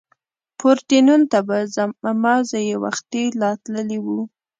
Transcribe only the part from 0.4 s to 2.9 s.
پورډېنون ته به ځم، مازې یې